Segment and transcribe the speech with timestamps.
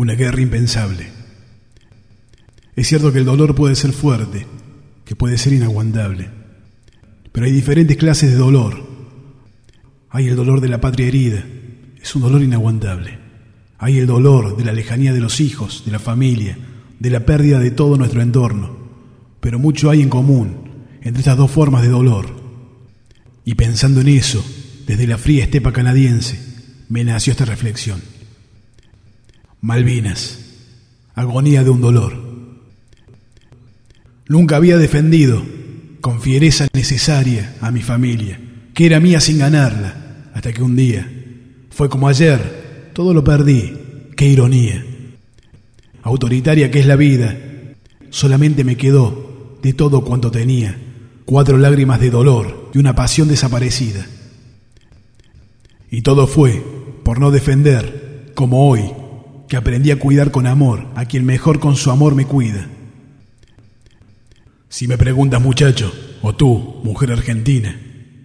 [0.00, 1.08] una guerra impensable.
[2.74, 4.46] Es cierto que el dolor puede ser fuerte,
[5.04, 6.30] que puede ser inaguantable,
[7.32, 8.82] pero hay diferentes clases de dolor.
[10.08, 11.44] Hay el dolor de la patria herida,
[12.00, 13.18] es un dolor inaguantable.
[13.76, 16.56] Hay el dolor de la lejanía de los hijos, de la familia,
[16.98, 18.74] de la pérdida de todo nuestro entorno,
[19.40, 22.24] pero mucho hay en común entre estas dos formas de dolor.
[23.44, 24.42] Y pensando en eso,
[24.86, 26.40] desde la fría estepa canadiense,
[26.88, 28.00] me nació esta reflexión.
[29.62, 30.38] Malvinas,
[31.14, 32.30] agonía de un dolor.
[34.26, 35.42] Nunca había defendido
[36.00, 38.40] con fiereza necesaria a mi familia,
[38.72, 41.10] que era mía sin ganarla, hasta que un día,
[41.70, 43.76] fue como ayer, todo lo perdí,
[44.16, 44.84] qué ironía.
[46.02, 47.36] Autoritaria que es la vida,
[48.08, 50.78] solamente me quedó de todo cuanto tenía
[51.26, 54.06] cuatro lágrimas de dolor y una pasión desaparecida.
[55.90, 56.64] Y todo fue
[57.04, 58.82] por no defender, como hoy,
[59.50, 62.68] que aprendí a cuidar con amor a quien mejor con su amor me cuida.
[64.68, 65.92] Si me preguntas muchacho,
[66.22, 67.76] o tú, mujer argentina,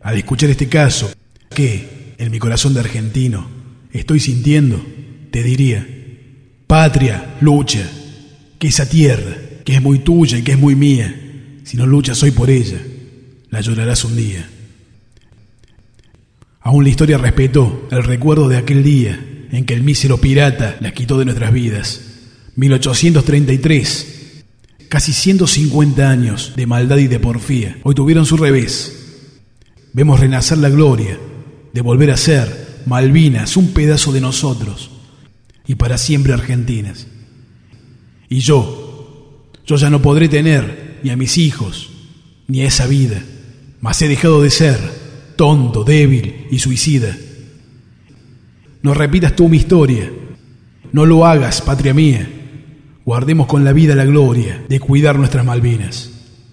[0.00, 1.10] al escuchar este caso,
[1.52, 3.48] ¿qué en mi corazón de argentino
[3.92, 4.80] estoy sintiendo?
[5.32, 5.84] Te diría,
[6.68, 7.90] patria, lucha,
[8.60, 11.12] que esa tierra, que es muy tuya y que es muy mía,
[11.64, 12.78] si no luchas hoy por ella,
[13.50, 14.48] la llorarás un día.
[16.60, 20.92] Aún la historia respetó el recuerdo de aquel día en que el mísero pirata la
[20.92, 22.00] quitó de nuestras vidas.
[22.56, 24.44] 1833.
[24.88, 27.78] Casi 150 años de maldad y de porfía.
[27.82, 28.94] Hoy tuvieron su revés.
[29.92, 31.18] Vemos renacer la gloria
[31.72, 34.90] de volver a ser Malvinas, un pedazo de nosotros
[35.66, 37.06] y para siempre Argentinas.
[38.28, 41.90] Y yo, yo ya no podré tener ni a mis hijos,
[42.46, 43.22] ni a esa vida,
[43.80, 44.78] mas he dejado de ser
[45.36, 47.16] tonto, débil y suicida.
[48.82, 50.10] No repitas tú mi historia,
[50.92, 52.28] no lo hagas, patria mía.
[53.04, 56.17] Guardemos con la vida la gloria de cuidar nuestras Malvinas.